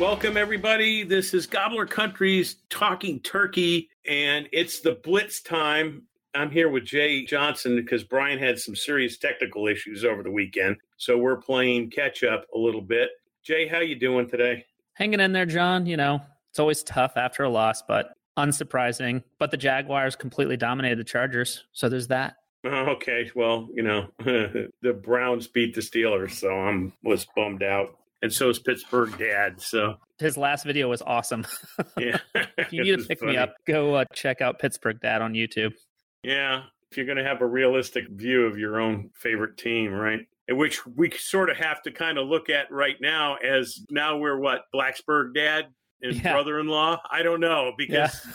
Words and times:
Welcome, 0.00 0.36
everybody. 0.36 1.04
This 1.04 1.32
is 1.34 1.46
Gobbler 1.46 1.86
Country's 1.86 2.56
Talking 2.68 3.20
Turkey, 3.20 3.88
and 4.04 4.48
it's 4.50 4.80
the 4.80 4.98
Blitz 5.04 5.40
time. 5.40 6.02
I'm 6.34 6.50
here 6.50 6.68
with 6.68 6.84
Jay 6.84 7.24
Johnson 7.24 7.76
because 7.76 8.02
Brian 8.02 8.40
had 8.40 8.58
some 8.58 8.74
serious 8.74 9.18
technical 9.18 9.68
issues 9.68 10.04
over 10.04 10.24
the 10.24 10.32
weekend, 10.32 10.78
so 10.96 11.16
we're 11.16 11.36
playing 11.36 11.90
catch 11.90 12.24
up 12.24 12.44
a 12.52 12.58
little 12.58 12.80
bit. 12.80 13.10
Jay, 13.44 13.68
how 13.68 13.78
you 13.78 13.94
doing 13.94 14.28
today? 14.28 14.64
Hanging 14.94 15.20
in 15.20 15.32
there, 15.32 15.46
John. 15.46 15.86
You 15.86 15.96
know, 15.96 16.20
it's 16.50 16.58
always 16.58 16.82
tough 16.82 17.12
after 17.16 17.44
a 17.44 17.48
loss, 17.48 17.80
but 17.86 18.14
unsurprising. 18.36 19.22
But 19.38 19.52
the 19.52 19.56
Jaguars 19.56 20.16
completely 20.16 20.56
dominated 20.56 20.98
the 20.98 21.04
Chargers, 21.04 21.66
so 21.72 21.88
there's 21.88 22.08
that. 22.08 22.34
Oh, 22.64 22.94
okay, 22.96 23.30
well, 23.36 23.68
you 23.72 23.84
know, 23.84 24.08
the 24.18 24.92
Browns 25.04 25.46
beat 25.46 25.72
the 25.76 25.82
Steelers, 25.82 26.32
so 26.32 26.50
I'm 26.50 26.92
was 27.04 27.28
bummed 27.36 27.62
out 27.62 27.96
and 28.24 28.32
so 28.32 28.48
is 28.48 28.58
Pittsburgh 28.58 29.16
Dad. 29.18 29.60
So 29.60 29.96
his 30.18 30.38
last 30.38 30.64
video 30.64 30.88
was 30.88 31.02
awesome. 31.02 31.46
yeah, 31.98 32.18
if 32.56 32.72
you 32.72 32.82
need 32.84 32.98
to 32.98 33.04
pick 33.04 33.20
funny. 33.20 33.32
me 33.32 33.38
up, 33.38 33.54
go 33.66 33.94
uh, 33.94 34.06
check 34.14 34.40
out 34.40 34.58
Pittsburgh 34.58 34.98
Dad 35.00 35.20
on 35.20 35.34
YouTube. 35.34 35.74
Yeah, 36.22 36.62
if 36.90 36.96
you're 36.96 37.04
going 37.04 37.18
to 37.18 37.24
have 37.24 37.42
a 37.42 37.46
realistic 37.46 38.04
view 38.08 38.46
of 38.46 38.58
your 38.58 38.80
own 38.80 39.10
favorite 39.14 39.58
team, 39.58 39.92
right? 39.92 40.20
Which 40.48 40.86
we 40.86 41.10
sort 41.10 41.50
of 41.50 41.58
have 41.58 41.82
to 41.82 41.90
kind 41.90 42.16
of 42.16 42.26
look 42.26 42.48
at 42.48 42.70
right 42.70 42.96
now 42.98 43.36
as 43.36 43.78
now 43.90 44.16
we're 44.16 44.38
what 44.38 44.62
Blacksburg 44.74 45.34
Dad 45.34 45.66
and 46.00 46.16
yeah. 46.16 46.32
brother-in-law. 46.32 47.02
I 47.10 47.22
don't 47.22 47.40
know 47.40 47.72
because 47.76 48.26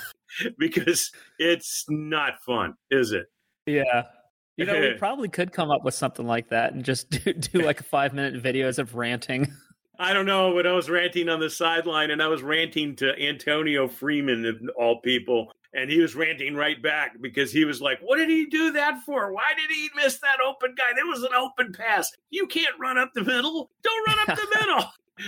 yeah. 0.43 0.49
because 0.59 1.11
it's 1.39 1.85
not 1.89 2.33
fun, 2.45 2.75
is 2.91 3.11
it? 3.11 3.25
Yeah. 3.65 4.03
You 4.55 4.65
know, 4.65 4.79
we 4.79 4.93
probably 4.95 5.29
could 5.29 5.51
come 5.51 5.71
up 5.71 5.83
with 5.85 5.93
something 5.93 6.27
like 6.27 6.49
that 6.49 6.73
and 6.73 6.83
just 6.83 7.09
do, 7.09 7.33
do 7.33 7.59
like 7.59 7.81
five 7.81 8.13
minute 8.13 8.43
videos 8.43 8.77
of 8.77 8.93
ranting. 8.93 9.51
I 10.01 10.13
don't 10.13 10.25
know, 10.25 10.53
but 10.53 10.65
I 10.65 10.71
was 10.71 10.89
ranting 10.89 11.27
on 11.27 11.41
the 11.41 11.49
sideline 11.49 12.11
and 12.11 12.23
I 12.23 12.27
was 12.27 12.41
ranting 12.41 12.95
to 12.97 13.21
Antonio 13.21 13.89
Freeman 13.89 14.45
of 14.45 14.55
all 14.77 15.01
people. 15.01 15.51
And 15.73 15.91
he 15.91 15.99
was 15.99 16.15
ranting 16.15 16.55
right 16.55 16.81
back 16.81 17.19
because 17.19 17.51
he 17.51 17.65
was 17.65 17.81
like, 17.81 17.99
What 18.01 18.15
did 18.15 18.29
he 18.29 18.45
do 18.45 18.71
that 18.71 19.03
for? 19.05 19.33
Why 19.33 19.51
did 19.57 19.69
he 19.69 19.89
miss 19.95 20.17
that 20.19 20.37
open 20.43 20.73
guy? 20.75 20.95
There 20.95 21.05
was 21.05 21.23
an 21.23 21.33
open 21.33 21.73
pass. 21.73 22.13
You 22.29 22.47
can't 22.47 22.79
run 22.79 22.97
up 22.97 23.11
the 23.13 23.25
middle. 23.25 23.69
Don't 23.83 24.07
run 24.07 24.19
up 24.21 24.37
the 24.37 24.59
middle. 24.59 24.85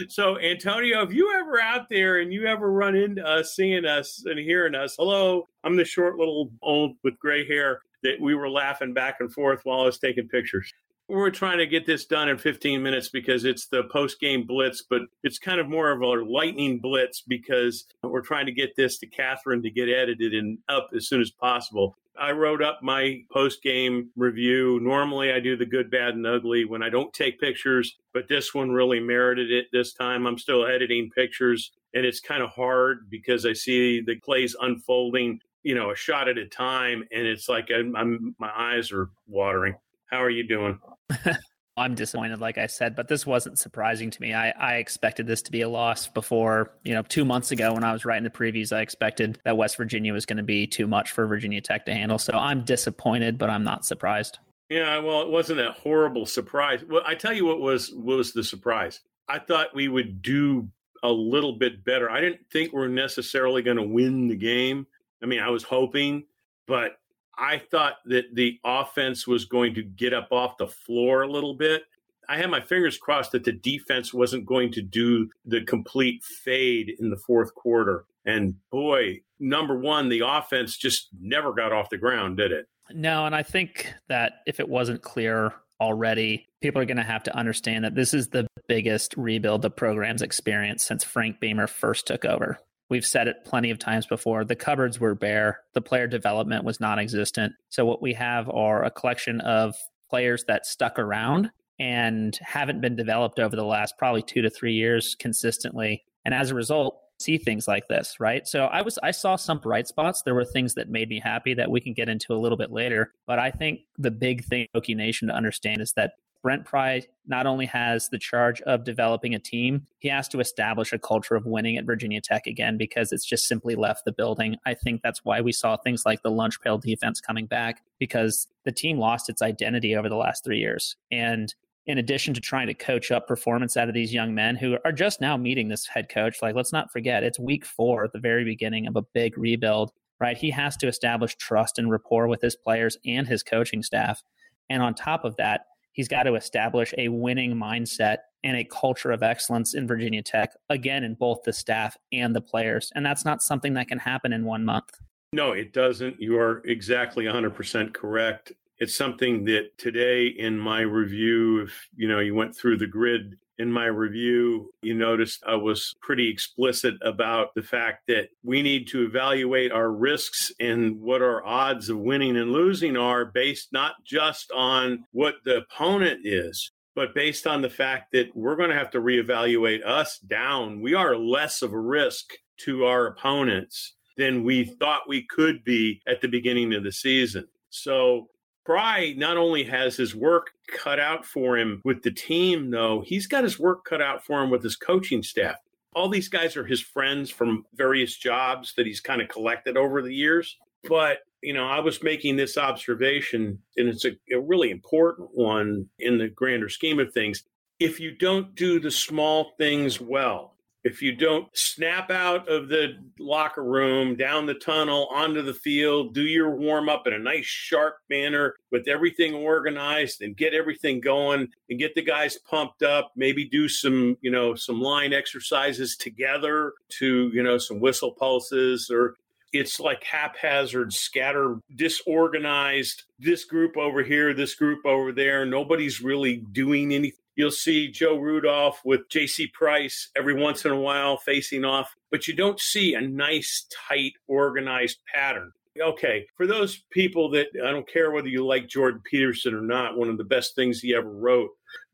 So, 0.07 0.39
Antonio, 0.39 1.01
if 1.03 1.13
you 1.13 1.33
ever 1.37 1.59
out 1.59 1.89
there 1.89 2.21
and 2.21 2.31
you 2.31 2.45
ever 2.45 2.71
run 2.71 2.95
into 2.95 3.27
us, 3.27 3.53
seeing 3.53 3.85
us 3.85 4.23
and 4.25 4.39
hearing 4.39 4.73
us, 4.73 4.95
hello, 4.95 5.49
I'm 5.65 5.75
the 5.75 5.83
short 5.83 6.15
little 6.15 6.49
old 6.61 6.95
with 7.03 7.19
gray 7.19 7.45
hair 7.45 7.81
that 8.03 8.19
we 8.21 8.33
were 8.33 8.49
laughing 8.49 8.93
back 8.93 9.17
and 9.19 9.31
forth 9.31 9.59
while 9.63 9.81
I 9.81 9.85
was 9.85 9.99
taking 9.99 10.29
pictures 10.29 10.71
we're 11.11 11.29
trying 11.29 11.57
to 11.57 11.67
get 11.67 11.85
this 11.85 12.05
done 12.05 12.29
in 12.29 12.37
15 12.37 12.81
minutes 12.81 13.09
because 13.09 13.43
it's 13.43 13.67
the 13.67 13.83
post 13.83 14.19
game 14.19 14.45
blitz, 14.47 14.81
but 14.81 15.01
it's 15.23 15.37
kind 15.37 15.59
of 15.59 15.67
more 15.67 15.91
of 15.91 16.01
a 16.01 16.23
lightning 16.23 16.79
blitz 16.79 17.21
because 17.21 17.85
we're 18.01 18.21
trying 18.21 18.45
to 18.45 18.51
get 18.51 18.75
this 18.77 18.97
to 18.99 19.07
Catherine 19.07 19.61
to 19.63 19.69
get 19.69 19.89
edited 19.89 20.33
and 20.33 20.59
up 20.69 20.89
as 20.95 21.07
soon 21.07 21.19
as 21.19 21.29
possible. 21.29 21.97
I 22.19 22.31
wrote 22.31 22.61
up 22.61 22.79
my 22.81 23.23
post 23.31 23.63
game 23.63 24.11
review. 24.15 24.79
Normally, 24.81 25.31
I 25.31 25.39
do 25.39 25.57
the 25.57 25.65
good, 25.65 25.89
bad, 25.89 26.13
and 26.13 26.25
ugly 26.27 26.65
when 26.65 26.83
I 26.83 26.89
don't 26.89 27.13
take 27.13 27.39
pictures, 27.39 27.97
but 28.13 28.27
this 28.27 28.53
one 28.53 28.71
really 28.71 28.99
merited 28.99 29.51
it 29.51 29.67
this 29.71 29.93
time. 29.93 30.27
I'm 30.27 30.37
still 30.37 30.65
editing 30.65 31.09
pictures, 31.09 31.71
and 31.93 32.05
it's 32.05 32.19
kind 32.19 32.43
of 32.43 32.51
hard 32.51 33.09
because 33.09 33.45
I 33.45 33.53
see 33.53 34.01
the 34.01 34.19
plays 34.19 34.55
unfolding, 34.59 35.39
you 35.63 35.73
know, 35.73 35.91
a 35.91 35.95
shot 35.95 36.29
at 36.29 36.37
a 36.37 36.47
time, 36.47 37.03
and 37.11 37.25
it's 37.25 37.49
like 37.49 37.69
I'm, 37.73 37.95
I'm 37.95 38.35
my 38.39 38.51
eyes 38.55 38.91
are 38.91 39.09
watering. 39.27 39.75
How 40.05 40.21
are 40.21 40.29
you 40.29 40.45
doing? 40.45 40.77
I'm 41.77 41.95
disappointed, 41.95 42.41
like 42.41 42.57
I 42.57 42.67
said, 42.67 42.95
but 42.95 43.07
this 43.07 43.25
wasn't 43.25 43.57
surprising 43.57 44.11
to 44.11 44.21
me. 44.21 44.33
I, 44.33 44.51
I 44.51 44.75
expected 44.75 45.25
this 45.25 45.41
to 45.43 45.51
be 45.51 45.61
a 45.61 45.69
loss 45.69 46.07
before, 46.07 46.73
you 46.83 46.93
know, 46.93 47.01
two 47.01 47.23
months 47.23 47.51
ago 47.51 47.73
when 47.73 47.83
I 47.83 47.93
was 47.93 48.03
writing 48.03 48.25
the 48.25 48.29
previews. 48.29 48.75
I 48.75 48.81
expected 48.81 49.39
that 49.45 49.55
West 49.55 49.77
Virginia 49.77 50.13
was 50.13 50.25
going 50.25 50.37
to 50.37 50.43
be 50.43 50.67
too 50.67 50.85
much 50.85 51.11
for 51.11 51.25
Virginia 51.27 51.61
Tech 51.61 51.85
to 51.85 51.93
handle. 51.93 52.17
So 52.17 52.33
I'm 52.33 52.65
disappointed, 52.65 53.37
but 53.37 53.49
I'm 53.49 53.63
not 53.63 53.85
surprised. 53.85 54.39
Yeah, 54.69 54.99
well, 54.99 55.21
it 55.21 55.29
wasn't 55.29 55.59
a 55.59 55.71
horrible 55.71 56.25
surprise. 56.25 56.83
Well, 56.87 57.03
I 57.05 57.15
tell 57.15 57.33
you 57.33 57.45
what 57.45 57.59
was 57.59 57.91
what 57.91 58.17
was 58.17 58.31
the 58.31 58.43
surprise. 58.43 59.01
I 59.27 59.39
thought 59.39 59.75
we 59.75 59.87
would 59.87 60.21
do 60.21 60.69
a 61.03 61.11
little 61.11 61.53
bit 61.53 61.83
better. 61.83 62.09
I 62.09 62.21
didn't 62.21 62.41
think 62.51 62.71
we're 62.71 62.87
necessarily 62.87 63.61
going 63.61 63.77
to 63.77 63.83
win 63.83 64.27
the 64.27 64.35
game. 64.35 64.87
I 65.21 65.25
mean, 65.25 65.39
I 65.39 65.49
was 65.49 65.63
hoping, 65.63 66.25
but 66.67 67.00
I 67.41 67.57
thought 67.57 67.95
that 68.05 68.35
the 68.35 68.59
offense 68.63 69.25
was 69.27 69.45
going 69.45 69.73
to 69.73 69.81
get 69.81 70.13
up 70.13 70.31
off 70.31 70.57
the 70.57 70.67
floor 70.67 71.23
a 71.23 71.31
little 71.31 71.55
bit. 71.55 71.83
I 72.29 72.37
had 72.37 72.51
my 72.51 72.61
fingers 72.61 72.99
crossed 72.99 73.31
that 73.31 73.43
the 73.43 73.51
defense 73.51 74.13
wasn't 74.13 74.45
going 74.45 74.71
to 74.73 74.81
do 74.81 75.27
the 75.43 75.61
complete 75.63 76.23
fade 76.23 76.93
in 76.99 77.09
the 77.09 77.17
fourth 77.17 77.55
quarter. 77.55 78.05
And 78.25 78.55
boy, 78.71 79.21
number 79.39 79.77
one, 79.77 80.07
the 80.07 80.21
offense 80.23 80.77
just 80.77 81.09
never 81.19 81.51
got 81.51 81.73
off 81.73 81.89
the 81.89 81.97
ground, 81.97 82.37
did 82.37 82.51
it? 82.51 82.67
No, 82.93 83.25
and 83.25 83.35
I 83.35 83.41
think 83.41 83.91
that 84.07 84.33
if 84.45 84.59
it 84.59 84.69
wasn't 84.69 85.01
clear 85.01 85.53
already, 85.79 86.47
people 86.61 86.79
are 86.79 86.85
going 86.85 86.97
to 86.97 87.03
have 87.03 87.23
to 87.23 87.35
understand 87.35 87.83
that 87.85 87.95
this 87.95 88.13
is 88.13 88.27
the 88.27 88.45
biggest 88.67 89.15
rebuild 89.17 89.63
the 89.63 89.71
program's 89.71 90.21
experienced 90.21 90.85
since 90.85 91.03
Frank 91.03 91.39
Beamer 91.39 91.65
first 91.65 92.05
took 92.05 92.23
over. 92.23 92.59
We've 92.91 93.05
said 93.05 93.29
it 93.29 93.45
plenty 93.45 93.71
of 93.71 93.79
times 93.79 94.05
before. 94.05 94.43
The 94.43 94.57
cupboards 94.57 94.99
were 94.99 95.15
bare. 95.15 95.61
The 95.73 95.81
player 95.81 96.07
development 96.07 96.65
was 96.65 96.81
non 96.81 96.99
existent. 96.99 97.53
So, 97.69 97.85
what 97.85 98.01
we 98.01 98.13
have 98.15 98.49
are 98.49 98.83
a 98.83 98.91
collection 98.91 99.39
of 99.39 99.75
players 100.09 100.43
that 100.49 100.65
stuck 100.65 100.99
around 100.99 101.51
and 101.79 102.37
haven't 102.41 102.81
been 102.81 102.97
developed 102.97 103.39
over 103.39 103.55
the 103.55 103.63
last 103.63 103.97
probably 103.97 104.21
two 104.21 104.41
to 104.41 104.49
three 104.49 104.73
years 104.73 105.15
consistently. 105.17 106.03
And 106.25 106.33
as 106.33 106.51
a 106.51 106.53
result, 106.53 106.99
see 107.17 107.37
things 107.37 107.65
like 107.65 107.87
this, 107.87 108.19
right? 108.19 108.45
So 108.45 108.65
I 108.65 108.81
was 108.81 108.99
I 109.01 109.11
saw 109.11 109.37
some 109.37 109.59
bright 109.59 109.87
spots. 109.87 110.23
There 110.23 110.35
were 110.35 110.43
things 110.43 110.73
that 110.73 110.89
made 110.89 111.07
me 111.07 111.21
happy 111.21 111.53
that 111.53 111.71
we 111.71 111.79
can 111.79 111.93
get 111.93 112.09
into 112.09 112.33
a 112.33 112.41
little 112.41 112.57
bit 112.57 112.73
later. 112.73 113.13
But 113.25 113.39
I 113.39 113.51
think 113.51 113.79
the 113.97 114.11
big 114.11 114.43
thing 114.43 114.67
Hokie 114.75 114.97
Nation 114.97 115.29
to 115.29 115.33
understand 115.33 115.79
is 115.81 115.93
that 115.93 116.15
Brent 116.41 116.65
Pry 116.65 117.03
not 117.27 117.45
only 117.45 117.67
has 117.67 118.09
the 118.09 118.17
charge 118.17 118.61
of 118.61 118.83
developing 118.83 119.35
a 119.35 119.39
team, 119.39 119.85
he 119.99 120.09
has 120.09 120.27
to 120.29 120.39
establish 120.39 120.91
a 120.91 120.99
culture 120.99 121.35
of 121.35 121.45
winning 121.45 121.77
at 121.77 121.85
Virginia 121.85 122.19
Tech 122.19 122.47
again 122.47 122.77
because 122.77 123.11
it's 123.11 123.25
just 123.25 123.47
simply 123.47 123.75
left 123.75 124.05
the 124.05 124.11
building. 124.11 124.55
I 124.65 124.73
think 124.73 125.01
that's 125.01 125.23
why 125.23 125.41
we 125.41 125.51
saw 125.51 125.77
things 125.77 126.03
like 126.05 126.23
the 126.23 126.31
lunch 126.31 126.59
pail 126.61 126.77
defense 126.77 127.21
coming 127.21 127.45
back 127.45 127.83
because 127.99 128.47
the 128.65 128.71
team 128.71 128.97
lost 128.97 129.29
its 129.29 129.41
identity 129.41 129.95
over 129.95 130.09
the 130.09 130.15
last 130.15 130.43
three 130.43 130.59
years. 130.59 130.95
And 131.11 131.53
in 131.85 131.97
addition 131.97 132.33
to 132.33 132.41
trying 132.41 132.67
to 132.67 132.73
coach 132.73 133.11
up 133.11 133.27
performance 133.27 133.75
out 133.77 133.87
of 133.87 133.93
these 133.93 134.13
young 134.13 134.33
men 134.33 134.55
who 134.55 134.77
are 134.85 134.91
just 134.91 135.21
now 135.21 135.37
meeting 135.37 135.67
this 135.67 135.87
head 135.87 136.09
coach, 136.09 136.41
like 136.41 136.55
let's 136.55 136.73
not 136.73 136.91
forget, 136.91 137.23
it's 137.23 137.39
week 137.39 137.65
four 137.65 138.03
at 138.03 138.13
the 138.13 138.19
very 138.19 138.43
beginning 138.43 138.87
of 138.87 138.95
a 138.95 139.01
big 139.01 139.37
rebuild, 139.37 139.91
right? 140.19 140.37
He 140.37 140.51
has 140.51 140.77
to 140.77 140.87
establish 140.87 141.35
trust 141.35 141.79
and 141.79 141.89
rapport 141.89 142.27
with 142.27 142.41
his 142.41 142.55
players 142.55 142.97
and 143.05 143.27
his 143.27 143.43
coaching 143.43 143.83
staff. 143.83 144.23
And 144.69 144.81
on 144.83 144.93
top 144.93 145.25
of 145.25 145.35
that, 145.37 145.65
He's 145.93 146.07
got 146.07 146.23
to 146.23 146.35
establish 146.35 146.93
a 146.97 147.09
winning 147.09 147.53
mindset 147.55 148.17
and 148.43 148.57
a 148.57 148.63
culture 148.63 149.11
of 149.11 149.23
excellence 149.23 149.73
in 149.73 149.87
Virginia 149.87 150.23
Tech, 150.23 150.53
again, 150.69 151.03
in 151.03 151.15
both 151.15 151.43
the 151.43 151.53
staff 151.53 151.97
and 152.11 152.35
the 152.35 152.41
players. 152.41 152.91
And 152.95 153.05
that's 153.05 153.25
not 153.25 153.41
something 153.41 153.73
that 153.73 153.87
can 153.87 153.99
happen 153.99 154.33
in 154.33 154.45
one 154.45 154.65
month. 154.65 154.89
No, 155.33 155.51
it 155.51 155.73
doesn't. 155.73 156.19
You 156.19 156.37
are 156.37 156.61
exactly 156.65 157.25
100% 157.25 157.93
correct. 157.93 158.51
It's 158.79 158.95
something 158.95 159.45
that 159.45 159.77
today 159.77 160.27
in 160.27 160.57
my 160.57 160.81
review, 160.81 161.61
if 161.61 161.87
you 161.95 162.07
know 162.07 162.19
you 162.19 162.33
went 162.33 162.55
through 162.55 162.77
the 162.77 162.87
grid 162.87 163.37
in 163.57 163.71
my 163.71 163.85
review, 163.85 164.71
you 164.81 164.93
noticed 164.93 165.43
I 165.45 165.55
was 165.55 165.93
pretty 166.01 166.29
explicit 166.29 166.95
about 167.01 167.53
the 167.55 167.61
fact 167.61 168.07
that 168.07 168.29
we 168.43 168.61
need 168.61 168.87
to 168.89 169.03
evaluate 169.03 169.71
our 169.71 169.91
risks 169.91 170.51
and 170.59 170.99
what 170.99 171.21
our 171.21 171.45
odds 171.45 171.89
of 171.89 171.99
winning 171.99 172.37
and 172.37 172.51
losing 172.51 172.97
are 172.97 173.25
based 173.25 173.69
not 173.71 173.93
just 174.05 174.51
on 174.51 175.05
what 175.11 175.35
the 175.45 175.57
opponent 175.57 176.21
is, 176.23 176.71
but 176.95 177.15
based 177.15 177.47
on 177.47 177.61
the 177.61 177.69
fact 177.69 178.11
that 178.13 178.35
we're 178.35 178.55
going 178.55 178.69
to 178.69 178.77
have 178.77 178.91
to 178.91 179.01
reevaluate 179.01 179.85
us 179.85 180.17
down. 180.19 180.81
We 180.81 180.93
are 180.93 181.15
less 181.15 181.61
of 181.61 181.73
a 181.73 181.79
risk 181.79 182.25
to 182.65 182.85
our 182.85 183.07
opponents 183.07 183.95
than 184.17 184.43
we 184.43 184.65
thought 184.65 185.07
we 185.07 185.25
could 185.25 185.63
be 185.63 186.01
at 186.07 186.21
the 186.21 186.27
beginning 186.27 186.73
of 186.73 186.83
the 186.83 186.91
season. 186.91 187.47
So 187.69 188.27
Pry 188.65 189.13
not 189.17 189.37
only 189.37 189.63
has 189.63 189.97
his 189.97 190.15
work 190.15 190.51
cut 190.67 190.99
out 190.99 191.25
for 191.25 191.57
him 191.57 191.81
with 191.83 192.03
the 192.03 192.11
team, 192.11 192.69
though, 192.69 193.01
he's 193.05 193.27
got 193.27 193.43
his 193.43 193.59
work 193.59 193.85
cut 193.85 194.01
out 194.01 194.23
for 194.23 194.41
him 194.41 194.49
with 194.49 194.63
his 194.63 194.75
coaching 194.75 195.23
staff. 195.23 195.55
All 195.93 196.09
these 196.09 196.29
guys 196.29 196.55
are 196.55 196.65
his 196.65 196.81
friends 196.81 197.29
from 197.29 197.65
various 197.73 198.15
jobs 198.15 198.73
that 198.77 198.85
he's 198.85 199.01
kind 199.01 199.21
of 199.21 199.29
collected 199.29 199.77
over 199.77 200.01
the 200.01 200.13
years. 200.13 200.57
But, 200.87 201.19
you 201.41 201.53
know, 201.53 201.67
I 201.67 201.79
was 201.79 202.01
making 202.03 202.35
this 202.35 202.57
observation, 202.57 203.59
and 203.77 203.89
it's 203.89 204.05
a, 204.05 204.11
a 204.31 204.39
really 204.39 204.71
important 204.71 205.29
one 205.33 205.87
in 205.99 206.17
the 206.17 206.29
grander 206.29 206.69
scheme 206.69 206.99
of 206.99 207.13
things. 207.13 207.43
If 207.79 207.99
you 207.99 208.15
don't 208.15 208.55
do 208.55 208.79
the 208.79 208.91
small 208.91 209.51
things 209.57 209.99
well, 209.99 210.55
if 210.83 211.01
you 211.01 211.15
don't 211.15 211.47
snap 211.55 212.09
out 212.09 212.49
of 212.49 212.67
the 212.67 212.95
locker 213.19 213.63
room, 213.63 214.15
down 214.15 214.45
the 214.45 214.55
tunnel, 214.55 215.07
onto 215.11 215.41
the 215.41 215.53
field, 215.53 216.13
do 216.13 216.23
your 216.23 216.55
warm 216.55 216.89
up 216.89 217.05
in 217.05 217.13
a 217.13 217.19
nice, 217.19 217.45
sharp 217.45 217.97
manner 218.09 218.55
with 218.71 218.87
everything 218.87 219.33
organized 219.33 220.21
and 220.21 220.35
get 220.35 220.53
everything 220.53 220.99
going 220.99 221.47
and 221.69 221.79
get 221.79 221.93
the 221.93 222.01
guys 222.01 222.37
pumped 222.37 222.81
up, 222.81 223.11
maybe 223.15 223.45
do 223.45 223.69
some, 223.69 224.17
you 224.21 224.31
know, 224.31 224.55
some 224.55 224.81
line 224.81 225.13
exercises 225.13 225.95
together 225.95 226.73
to, 226.89 227.29
you 227.33 227.43
know, 227.43 227.57
some 227.57 227.79
whistle 227.79 228.11
pulses 228.11 228.89
or 228.89 229.15
it's 229.53 229.79
like 229.79 230.03
haphazard, 230.03 230.93
scatter, 230.93 231.57
disorganized. 231.75 233.03
This 233.19 233.43
group 233.43 233.75
over 233.77 234.01
here, 234.01 234.33
this 234.33 234.55
group 234.55 234.85
over 234.85 235.11
there. 235.11 235.45
Nobody's 235.45 236.01
really 236.01 236.37
doing 236.37 236.93
anything 236.93 237.20
You'll 237.35 237.51
see 237.51 237.89
Joe 237.89 238.17
Rudolph 238.17 238.81
with 238.83 239.07
JC 239.09 239.51
Price 239.53 240.09
every 240.17 240.33
once 240.33 240.65
in 240.65 240.71
a 240.71 240.79
while 240.79 241.17
facing 241.17 241.63
off, 241.63 241.93
but 242.09 242.27
you 242.27 242.35
don't 242.35 242.59
see 242.59 242.93
a 242.93 243.01
nice, 243.01 243.65
tight, 243.87 244.13
organized 244.27 244.99
pattern. 245.13 245.51
Okay, 245.81 246.25
for 246.35 246.45
those 246.45 246.83
people 246.91 247.29
that 247.31 247.47
I 247.65 247.71
don't 247.71 247.87
care 247.87 248.11
whether 248.11 248.27
you 248.27 248.45
like 248.45 248.67
Jordan 248.67 249.01
Peterson 249.09 249.53
or 249.53 249.61
not, 249.61 249.97
one 249.97 250.09
of 250.09 250.17
the 250.17 250.25
best 250.25 250.53
things 250.55 250.81
he 250.81 250.93
ever 250.93 251.09
wrote 251.09 251.49